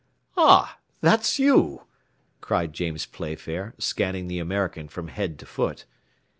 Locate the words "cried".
2.41-2.73